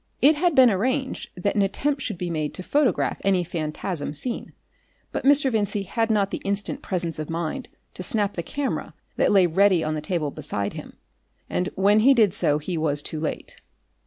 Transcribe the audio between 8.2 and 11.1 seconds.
the camera that lay ready on the table beside him,